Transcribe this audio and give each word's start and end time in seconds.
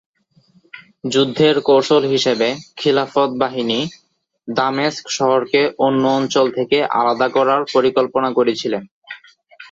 যুদ্ধের 1.05 1.55
কৌশল 1.61 2.03
হিসেবে, 2.05 2.47
খিলাফত 2.77 3.29
বাহিনী 3.39 3.79
দামেস্ক 4.47 5.03
শহরকে 5.17 5.61
অন্য 5.79 6.03
অঞ্চল 6.17 6.45
থেকে 6.57 6.77
আলাদা 6.99 7.27
করার 7.29 7.61
পরিকল্পনা 7.73 8.29
করেছিলেন। 8.37 8.83